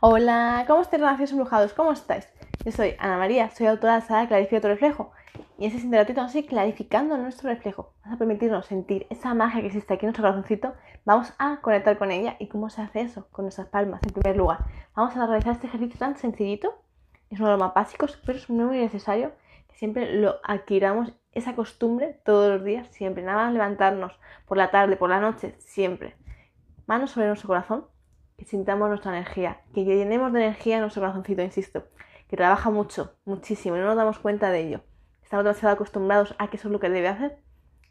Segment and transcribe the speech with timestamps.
[0.00, 1.72] Hola, ¿cómo estáis, renacidos embrujados?
[1.72, 2.28] ¿Cómo estáis?
[2.64, 5.10] Yo soy Ana María, soy autora de la Clarifica tu reflejo.
[5.58, 7.94] Y ese siguiente ratito a clarificando nuestro reflejo.
[8.04, 10.74] Vamos a permitirnos sentir esa magia que existe aquí en nuestro corazoncito.
[11.04, 12.36] Vamos a conectar con ella.
[12.38, 13.26] ¿Y cómo se hace eso?
[13.32, 14.66] Con nuestras palmas, en primer lugar.
[14.94, 16.80] Vamos a realizar este ejercicio tan sencillito.
[17.28, 19.32] Es uno de los más básicos, pero es muy necesario
[19.66, 23.24] que siempre lo adquiramos esa costumbre todos los días, siempre.
[23.24, 24.12] Nada más levantarnos
[24.46, 26.14] por la tarde, por la noche, siempre.
[26.86, 27.84] Manos sobre nuestro corazón
[28.38, 31.88] que sintamos nuestra energía, que llenemos de energía nuestro corazoncito, insisto,
[32.28, 34.80] que trabaja mucho, muchísimo, y no nos damos cuenta de ello.
[35.24, 37.38] Estamos demasiado acostumbrados a que eso es lo que debe hacer.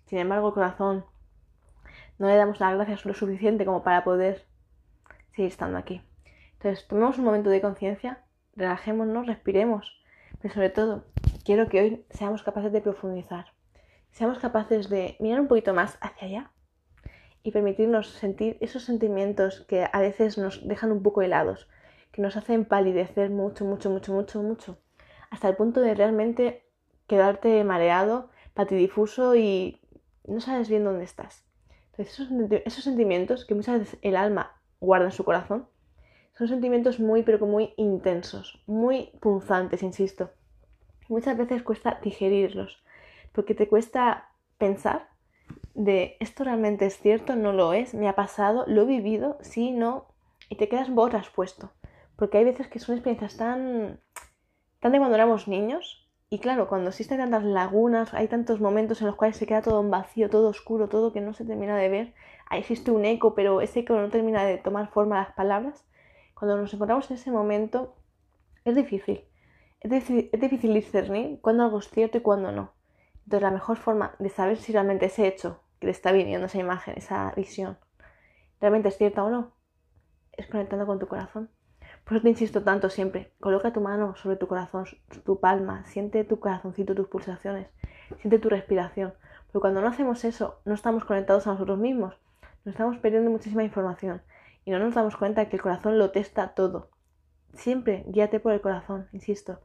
[0.06, 1.06] Sin embargo, el corazón
[2.18, 4.48] no le damos las gracias lo suficiente como para poder
[5.36, 6.02] seguir estando aquí.
[6.54, 8.24] Entonces, tomemos un momento de conciencia,
[8.56, 10.02] relajémonos, respiremos,
[10.42, 11.04] pero sobre todo,
[11.44, 13.48] quiero que hoy seamos capaces de profundizar,
[14.12, 16.52] seamos capaces de mirar un poquito más hacia allá
[17.44, 21.68] y permitirnos sentir esos sentimientos que a veces nos dejan un poco helados,
[22.12, 24.78] que nos hacen palidecer mucho, mucho, mucho, mucho, mucho,
[25.30, 26.66] hasta el punto de realmente
[27.08, 29.82] quedarte mareado, patidifuso y
[30.26, 31.46] no sabes bien dónde estás.
[31.92, 32.28] Entonces,
[32.66, 35.68] esos, sentimientos que muchas veces el alma guarda en su corazón,
[36.38, 40.30] son sentimientos muy, pero muy intensos, muy punzantes, insisto.
[41.10, 42.84] Muchas veces cuesta digerirlos,
[43.32, 45.10] porque te cuesta pensar
[45.78, 49.70] de esto realmente es cierto, no lo es, me ha pasado, lo he vivido, sí,
[49.72, 50.08] no,
[50.50, 51.72] y te quedas botas puesto.
[52.16, 54.00] Porque hay veces que son experiencias tan,
[54.80, 59.08] tan de cuando éramos niños, y claro, cuando existen tantas lagunas, hay tantos momentos en
[59.08, 61.90] los cuales se queda todo en vacío, todo oscuro, todo que no se termina de
[61.90, 62.14] ver,
[62.50, 65.86] ahí existe un eco, pero ese eco no termina de tomar forma las palabras.
[66.34, 67.94] Cuando nos encontramos en ese momento,
[68.66, 69.26] es difícil.
[69.80, 72.74] Es difícil, es difícil discernir cuándo algo es cierto y cuándo no.
[73.26, 76.60] Entonces, la mejor forma de saber si realmente ese hecho que te está viniendo esa
[76.60, 77.78] imagen, esa visión,
[78.60, 79.54] realmente es cierta o no,
[80.34, 81.50] es conectando con tu corazón.
[82.04, 84.86] Por eso te insisto tanto siempre, coloca tu mano sobre tu corazón,
[85.26, 87.68] tu palma, siente tu corazoncito, tus pulsaciones,
[88.20, 89.14] siente tu respiración.
[89.48, 92.18] Porque cuando no hacemos eso, no estamos conectados a nosotros mismos,
[92.64, 94.22] nos estamos perdiendo muchísima información
[94.66, 96.90] y no nos damos cuenta que el corazón lo testa todo.
[97.54, 99.60] Siempre guíate por el corazón, insisto.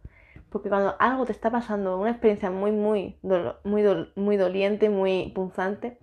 [0.52, 3.82] Porque cuando algo te está pasando, una experiencia muy, muy, muy,
[4.14, 5.98] muy doliente, muy punzante,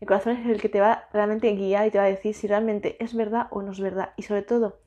[0.00, 2.34] el corazón es el que te va realmente a guiar y te va a decir
[2.34, 4.12] si realmente es verdad o no es verdad.
[4.16, 4.80] Y sobre todo,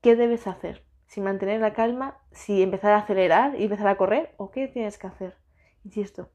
[0.00, 0.84] ¿qué debes hacer?
[1.06, 4.98] Si mantener la calma, si empezar a acelerar y empezar a correr, o qué tienes
[4.98, 5.36] que hacer.
[5.84, 6.28] Insisto,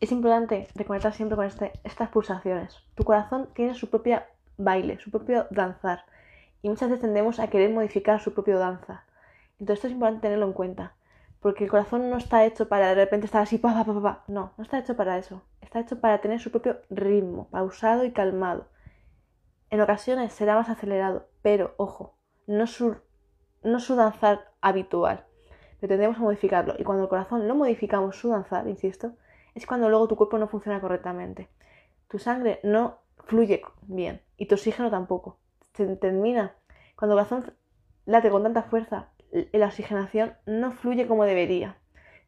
[0.00, 2.76] es importante reconectar siempre con este, estas pulsaciones.
[2.96, 4.26] Tu corazón tiene su propia
[4.56, 6.04] baile, su propio danzar.
[6.62, 9.04] Y muchas veces tendemos a querer modificar su propio danza.
[9.60, 10.94] Entonces esto es importante tenerlo en cuenta.
[11.40, 14.24] Porque el corazón no está hecho para de repente estar así, pa, pa, pa, pa.
[14.26, 15.42] No, no está hecho para eso.
[15.60, 18.66] Está hecho para tener su propio ritmo, pausado y calmado.
[19.70, 22.96] En ocasiones será más acelerado, pero ojo, no su,
[23.62, 25.26] no su danzar habitual.
[25.78, 26.74] Pero tendremos que modificarlo.
[26.78, 29.12] Y cuando el corazón lo modificamos su danzar, insisto,
[29.54, 31.48] es cuando luego tu cuerpo no funciona correctamente.
[32.08, 35.38] Tu sangre no fluye bien y tu oxígeno tampoco.
[35.74, 36.54] Se termina.
[36.96, 37.52] Cuando el corazón
[38.06, 41.76] late con tanta fuerza, la oxigenación no fluye como debería,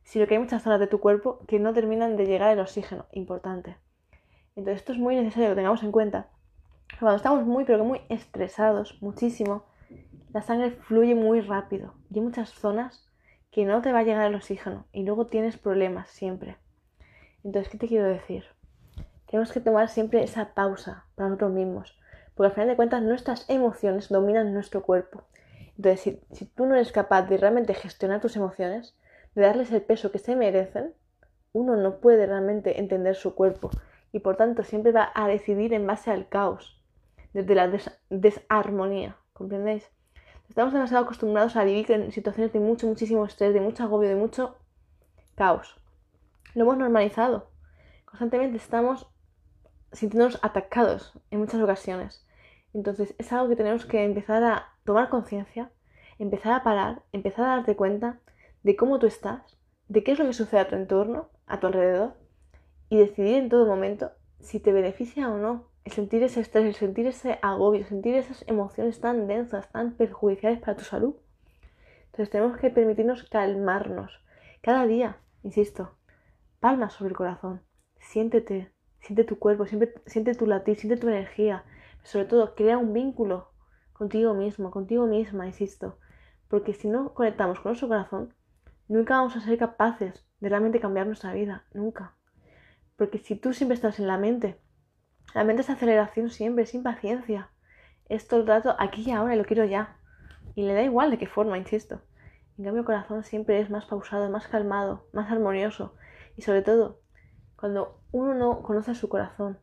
[0.02, 3.06] sino que hay muchas zonas de tu cuerpo que no terminan de llegar el oxígeno,
[3.12, 3.76] importante.
[4.56, 6.28] Entonces esto es muy necesario que lo tengamos en cuenta.
[6.98, 9.64] Cuando estamos muy, pero que muy estresados, muchísimo,
[10.32, 13.08] la sangre fluye muy rápido y hay muchas zonas
[13.50, 16.56] que no te va a llegar el oxígeno y luego tienes problemas siempre.
[17.42, 18.44] Entonces, ¿qué te quiero decir?
[19.26, 21.98] Tenemos que tomar siempre esa pausa para nosotros mismos,
[22.34, 25.24] porque al final de cuentas nuestras emociones dominan nuestro cuerpo
[25.80, 28.94] entonces, si, tú no eres capaz de realmente gestionar tus emociones,
[29.34, 30.92] de darles el peso que se merecen,
[31.54, 33.70] uno no puede realmente entender su cuerpo
[34.12, 36.78] y por tanto siempre va a decidir en base al caos,
[37.32, 37.72] desde la
[38.10, 39.88] desarmonía, ¿comprendéis?
[40.50, 44.16] Estamos demasiado acostumbrados a vivir en situaciones de mucho, muchísimo estrés, de mucho agobio, de
[44.16, 44.58] mucho
[45.34, 45.80] caos.
[46.54, 47.48] Lo hemos normalizado.
[48.04, 49.06] Constantemente estamos
[49.92, 52.26] sintiéndonos atacados en muchas ocasiones.
[52.74, 55.70] Entonces es algo que tenemos que empezar a tomar conciencia,
[56.18, 58.20] empezar a parar, empezar a darte cuenta
[58.62, 59.58] de cómo tú estás,
[59.88, 62.14] de qué es lo que sucede a tu entorno, a tu alrededor,
[62.88, 66.74] y decidir en todo momento si te beneficia o no el sentir ese estrés, el
[66.74, 71.14] sentir ese agobio, sentir esas emociones tan densas, tan perjudiciales para tu salud.
[72.06, 74.22] Entonces tenemos que permitirnos calmarnos.
[74.60, 75.94] Cada día, insisto,
[76.58, 77.62] palmas sobre el corazón,
[77.98, 81.64] siéntete, siente tu cuerpo, siente tu latir, siente tu energía,
[82.02, 83.50] sobre todo, crea un vínculo
[83.92, 85.98] contigo mismo, contigo misma, insisto.
[86.48, 88.34] Porque si no conectamos con nuestro corazón,
[88.88, 92.16] nunca vamos a ser capaces de realmente cambiar nuestra vida, nunca.
[92.96, 94.60] Porque si tú siempre estás en la mente,
[95.34, 97.50] la mente es aceleración siempre, sin paciencia.
[98.08, 99.96] Es todo el rato aquí y ahora y lo quiero ya.
[100.56, 102.00] y le da igual de qué forma, insisto.
[102.58, 105.94] En cambio, el corazón siempre es más pausado, más calmado, más armonioso
[106.36, 107.00] y sobre todo,
[107.56, 109.58] cuando uno no conoce a su corazón,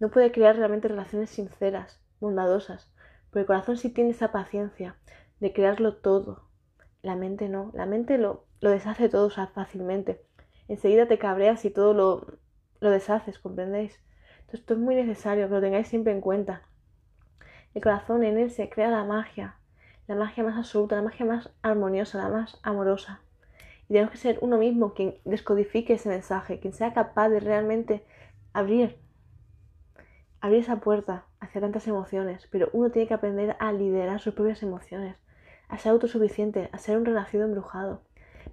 [0.00, 2.90] no puede crear realmente relaciones sinceras, bondadosas,
[3.30, 4.96] porque el corazón sí tiene esa paciencia
[5.40, 6.48] de crearlo todo.
[7.02, 10.24] La mente no, la mente lo, lo deshace todo fácilmente.
[10.68, 12.38] Enseguida te cabreas y todo lo,
[12.80, 14.00] lo deshaces, ¿comprendéis?
[14.40, 16.62] Entonces esto es muy necesario que lo tengáis siempre en cuenta.
[17.74, 19.56] El corazón en él se crea la magia,
[20.06, 23.20] la magia más absoluta, la magia más armoniosa, la más amorosa.
[23.84, 28.04] Y tenemos que ser uno mismo quien descodifique ese mensaje, quien sea capaz de realmente
[28.52, 28.98] abrir,
[30.44, 32.46] abrir esa puerta hacia tantas emociones.
[32.50, 35.16] Pero uno tiene que aprender a liderar sus propias emociones,
[35.68, 38.02] a ser autosuficiente, a ser un renacido embrujado,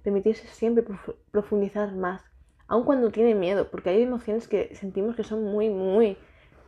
[0.02, 0.86] permitirse siempre
[1.30, 2.22] profundizar más,
[2.66, 6.16] aun cuando tiene miedo, porque hay emociones que sentimos que son muy, muy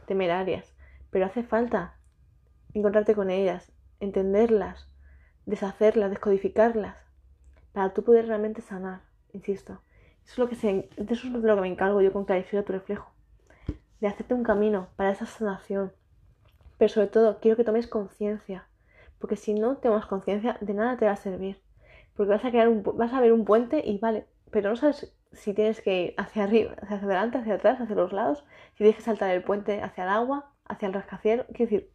[0.06, 0.74] temerarias,
[1.08, 1.96] pero hace falta
[2.74, 4.90] encontrarte con ellas, entenderlas,
[5.46, 6.98] deshacerlas, descodificarlas,
[7.72, 9.00] para tú poder realmente sanar,
[9.32, 9.80] insisto.
[10.26, 13.13] Eso es lo que, eso es lo que me encargo yo con clarificar tu reflejo,
[14.04, 15.90] de hacerte un camino para esa sanación.
[16.76, 18.68] Pero sobre todo, quiero que tomes conciencia,
[19.18, 21.62] porque si no tomas conciencia, de nada te va a servir.
[22.14, 25.16] Porque vas a, crear un, vas a ver un puente y vale, pero no sabes
[25.32, 28.96] si tienes que ir hacia arriba, hacia adelante, hacia atrás, hacia los lados, si tienes
[28.96, 31.46] que saltar el puente hacia el agua, hacia el rascacielos.
[31.46, 31.90] Quiero decir,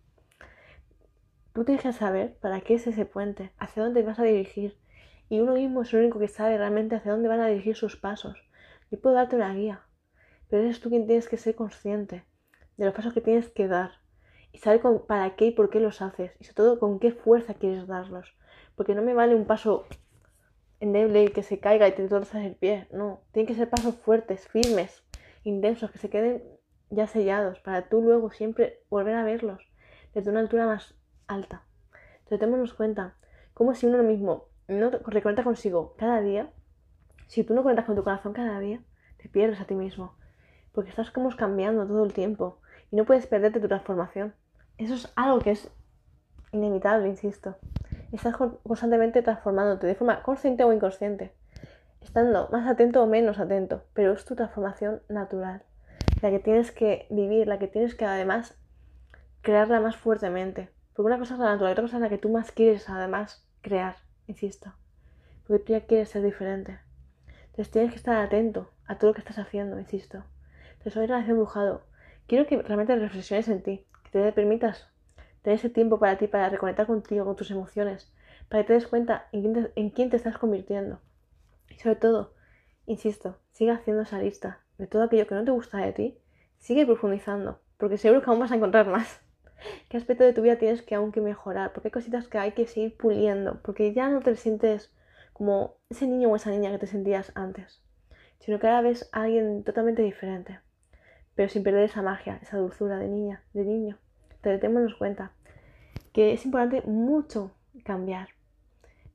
[1.54, 4.78] Tú tienes que saber para qué es ese puente, hacia dónde vas a dirigir.
[5.30, 7.98] Y uno mismo es el único que sabe realmente hacia dónde van a dirigir sus
[7.98, 8.42] pasos.
[8.90, 9.84] Yo puedo darte una guía,
[10.50, 12.25] pero eres tú quien tienes que ser consciente
[12.78, 13.92] de los pasos que tienes que dar
[14.51, 17.54] y saber para qué y por qué los haces y sobre todo con qué fuerza
[17.54, 18.36] quieres darlos.
[18.75, 19.86] Porque no me vale un paso
[20.80, 22.88] endeble que se caiga y te torzas el pie.
[22.92, 25.04] No, tienen que ser pasos fuertes, firmes,
[25.44, 26.44] intensos, que se queden
[26.90, 29.62] ya sellados para tú luego siempre volver a verlos
[30.13, 30.96] desde una altura más
[31.28, 31.63] alta.
[32.19, 33.16] Entonces, démonos cuenta,
[33.54, 36.51] como si uno mismo no reconecta consigo cada día,
[37.28, 38.81] si tú no conectas con tu corazón cada día,
[39.18, 40.16] te pierdes a ti mismo.
[40.71, 42.60] Porque estás como cambiando todo el tiempo
[42.92, 44.33] y no puedes perderte tu transformación.
[44.77, 45.69] Eso es algo que es
[46.51, 47.56] inevitable, insisto.
[48.12, 51.31] Estás constantemente transformándote de forma consciente o inconsciente,
[52.01, 55.63] estando más atento o menos atento, pero es tu transformación natural,
[56.21, 58.57] la que tienes que vivir, la que tienes que además
[59.42, 60.69] crearla más fuertemente.
[60.94, 63.48] Porque una cosa es la naturaleza, otra cosa es la que tú más quieres además
[63.62, 64.74] crear, insisto.
[65.48, 66.80] Porque tú ya quieres ser diferente.
[67.48, 70.24] Entonces tienes que estar atento a todo lo que estás haciendo, insisto.
[70.86, 71.81] Hoy relación embrujado.
[72.26, 74.88] Quiero que realmente reflexiones en ti, que te permitas
[75.42, 78.14] tener ese tiempo para ti, para reconectar contigo, con tus emociones,
[78.48, 81.02] para que te des cuenta en quién te, en quién te estás convirtiendo.
[81.70, 82.34] Y sobre todo,
[82.86, 86.18] insisto, sigue haciendo esa lista de todo aquello que no te gusta de ti,
[86.60, 89.20] sigue profundizando, porque seguro que aún vas a encontrar más
[89.90, 92.54] qué aspecto de tu vida tienes que aún que mejorar, porque hay cositas que hay
[92.54, 94.96] que seguir puliendo, porque ya no te sientes
[95.34, 97.84] como ese niño o esa niña que te sentías antes,
[98.40, 100.60] sino que ahora ves a alguien totalmente diferente,
[101.39, 103.97] pero sin perder esa magia, esa dulzura de niña, de niño.
[104.30, 105.31] Entonces, démonos cuenta
[106.12, 107.51] que es importante mucho
[107.86, 108.27] cambiar,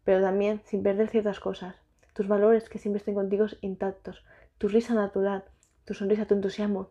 [0.04, 1.76] pero también sin perder ciertas cosas,
[2.14, 4.24] tus valores que siempre estén contigo intactos,
[4.56, 5.44] tu risa natural,
[5.84, 6.88] tu sonrisa, tu entusiasmo,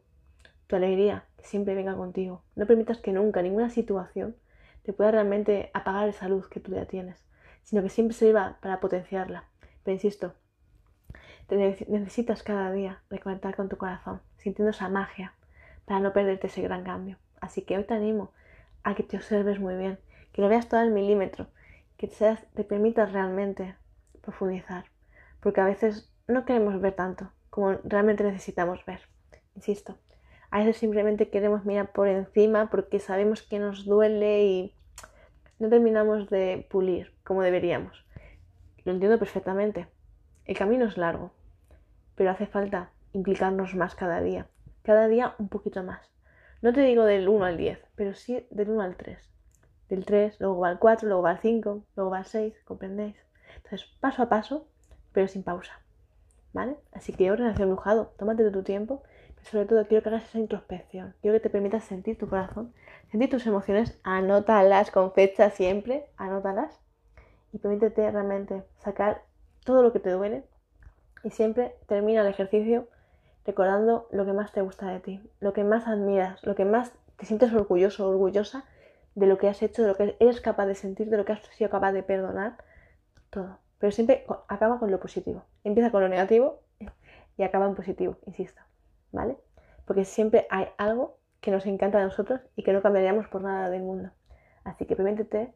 [0.67, 2.43] tu alegría, que siempre venga contigo.
[2.55, 4.35] No permitas que nunca ninguna situación
[4.83, 7.25] te pueda realmente apagar esa luz que tú ya tienes,
[7.63, 9.45] sino que siempre sirva para potenciarla.
[9.83, 10.35] Pero insisto,
[11.47, 15.33] te necesitas cada día reconectar con tu corazón, sintiendo esa magia,
[15.85, 17.17] para no perderte ese gran cambio.
[17.41, 18.31] Así que hoy te animo
[18.83, 19.99] a que te observes muy bien,
[20.31, 21.47] que lo veas todo al milímetro,
[21.97, 23.75] que te, te permitas realmente
[24.21, 24.85] profundizar,
[25.39, 29.01] porque a veces no queremos ver tanto como realmente necesitamos ver.
[29.55, 29.97] Insisto,
[30.49, 34.75] a veces simplemente queremos mirar por encima porque sabemos que nos duele y
[35.59, 38.05] no terminamos de pulir como deberíamos.
[38.85, 39.87] Lo entiendo perfectamente.
[40.45, 41.31] El camino es largo,
[42.15, 44.47] pero hace falta implicarnos más cada día.
[44.83, 46.11] Cada día un poquito más.
[46.61, 49.19] No te digo del 1 al 10, pero sí del 1 al 3.
[49.89, 53.15] Del 3, luego va al 4, luego va al 5, luego va al 6, ¿comprendéis?
[53.57, 54.67] Entonces, paso a paso,
[55.11, 55.81] pero sin pausa.
[56.51, 56.77] ¿Vale?
[56.91, 59.03] Así que ahora, nació brujado, tómate tu tiempo
[59.43, 61.15] sobre todo quiero que hagas esa introspección.
[61.21, 62.73] Quiero que te permitas sentir tu corazón,
[63.11, 66.79] sentir tus emociones, anótalas con fecha siempre, anótalas
[67.51, 69.23] y permítete realmente sacar
[69.63, 70.43] todo lo que te duele
[71.23, 72.87] y siempre termina el ejercicio
[73.45, 76.93] recordando lo que más te gusta de ti, lo que más admiras, lo que más
[77.17, 78.65] te sientes orgulloso orgullosa
[79.15, 81.33] de lo que has hecho, de lo que eres capaz de sentir, de lo que
[81.33, 82.57] has sido capaz de perdonar,
[83.29, 83.59] todo.
[83.79, 85.43] Pero siempre acaba con lo positivo.
[85.63, 86.61] Empieza con lo negativo
[87.37, 88.61] y acaba en positivo, insisto.
[89.11, 89.37] ¿vale?
[89.85, 93.69] Porque siempre hay algo que nos encanta de nosotros y que no cambiaríamos por nada
[93.69, 94.11] del mundo.
[94.63, 95.53] Así que permítete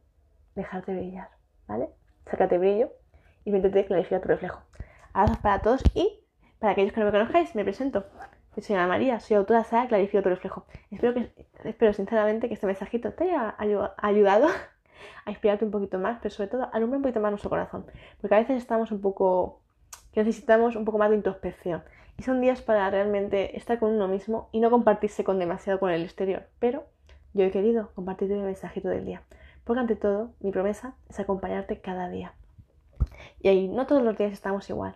[0.55, 1.29] dejarte brillar.
[1.67, 1.89] ¿vale?
[2.29, 2.91] Sácate brillo
[3.47, 4.59] y intente clarificar tu reflejo.
[5.13, 6.19] Abrazos para todos y
[6.59, 8.05] para aquellos que no me conozcáis, me presento.
[8.59, 10.65] soy Ana María, soy autora de Saga Clarifica tu reflejo.
[10.91, 11.31] Espero, que,
[11.63, 13.55] espero sinceramente que este mensajito te haya
[13.97, 14.47] ayudado
[15.25, 17.85] a inspirarte un poquito más, pero sobre todo alumbra un poquito más nuestro corazón.
[18.19, 19.61] Porque a veces estamos un poco
[20.11, 21.83] que necesitamos un poco más de introspección.
[22.17, 25.91] Y son días para realmente estar con uno mismo y no compartirse con demasiado con
[25.91, 26.47] el exterior.
[26.59, 26.83] Pero
[27.33, 29.21] yo he querido compartirte el mensajito del día.
[29.63, 32.33] Porque ante todo, mi promesa es acompañarte cada día.
[33.39, 34.95] Y ahí no todos los días estamos igual.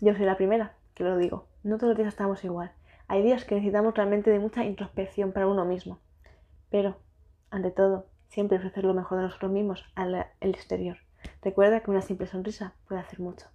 [0.00, 1.46] Yo soy la primera que lo digo.
[1.62, 2.72] No todos los días estamos igual.
[3.08, 6.00] Hay días que necesitamos realmente de mucha introspección para uno mismo.
[6.70, 6.96] Pero,
[7.50, 10.98] ante todo, siempre ofrecer lo mejor de nosotros mismos al exterior.
[11.42, 13.46] Recuerda que una simple sonrisa puede hacer mucho.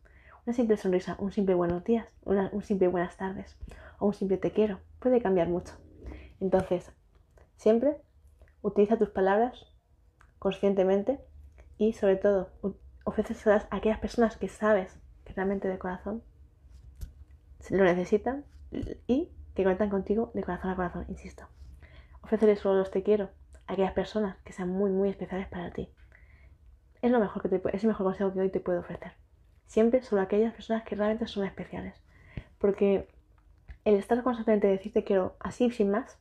[0.46, 3.58] Una simple sonrisa, un simple buenos días, un simple buenas tardes
[4.00, 5.74] o un simple te quiero puede cambiar mucho.
[6.40, 6.92] Entonces,
[7.58, 7.98] siempre
[8.62, 9.66] utiliza tus palabras
[10.40, 11.20] conscientemente
[11.78, 12.50] y sobre todo
[13.04, 16.24] ofréceselas a aquellas personas que sabes que realmente de corazón
[17.70, 18.46] lo necesitan
[19.08, 21.48] y que cuentan contigo de corazón a corazón, insisto.
[22.22, 23.30] Ofréceles solo los te quiero
[23.68, 25.90] a aquellas personas que sean muy, muy especiales para ti.
[27.02, 29.14] Es lo mejor que es el mejor consejo que hoy te puedo ofrecer.
[29.66, 31.96] Siempre solo aquellas personas que realmente son especiales.
[32.58, 33.08] Porque
[33.86, 36.20] el estar constantemente decir te quiero así sin más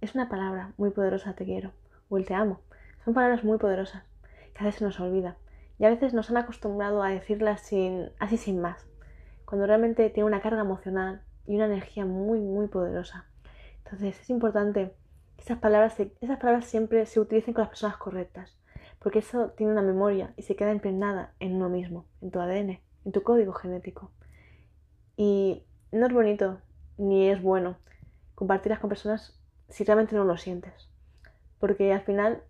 [0.00, 1.72] es una palabra muy poderosa, te quiero,
[2.08, 2.60] o el te amo.
[3.04, 4.04] Son palabras muy poderosas
[4.54, 5.36] que a veces se nos olvida.
[5.78, 8.86] Y a veces nos han acostumbrado a decirlas sin, así sin más.
[9.44, 13.26] Cuando realmente tiene una carga emocional y una energía muy, muy poderosa.
[13.84, 14.94] Entonces es importante
[15.36, 18.58] que esas palabras, esas palabras siempre se utilicen con las personas correctas
[18.98, 22.80] porque eso tiene una memoria y se queda impregnada en uno mismo, en tu ADN,
[23.04, 24.10] en tu código genético.
[25.16, 26.60] Y no es bonito
[26.96, 27.78] ni es bueno
[28.34, 30.90] compartirlas con personas si realmente no lo sientes,
[31.58, 32.42] porque al final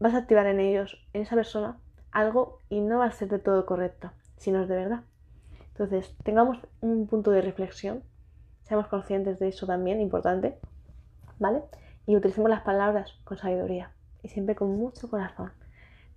[0.00, 1.78] vas a activar en ellos, en esa persona,
[2.14, 5.02] algo y no va a ser de todo correcto, si no es de verdad.
[5.68, 8.02] Entonces, tengamos un punto de reflexión,
[8.62, 10.58] seamos conscientes de eso también, importante,
[11.38, 11.62] ¿vale?
[12.06, 13.90] Y utilicemos las palabras con sabiduría
[14.22, 15.52] y siempre con mucho corazón.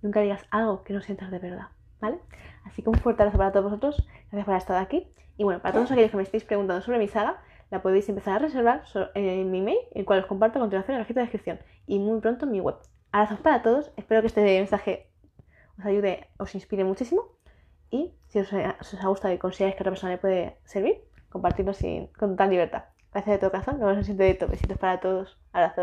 [0.00, 1.68] Nunca digas algo que no sientas de verdad,
[2.00, 2.18] ¿vale?
[2.64, 4.06] Así que un fuerte abrazo para todos vosotros.
[4.30, 5.12] Gracias por estado aquí.
[5.36, 8.36] Y bueno, para todos aquellos que me estéis preguntando sobre mi saga, la podéis empezar
[8.36, 11.26] a reservar en mi mail, el cual os comparto a continuación en la cajita de
[11.26, 11.58] descripción.
[11.86, 12.76] Y muy pronto en mi web.
[13.10, 13.92] Abrazos para todos.
[13.96, 15.07] Espero que este mensaje
[15.78, 17.22] os ayude, os inspire muchísimo.
[17.90, 20.96] Y si os, ha gustado y consideráis que otra persona le puede servir,
[21.30, 22.84] compartirlo sin, con total libertad.
[23.12, 23.74] Gracias de todo corazón.
[23.78, 24.46] Nos vemos en el siguiente.
[24.46, 25.38] Besitos para todos.
[25.52, 25.76] Abrazos.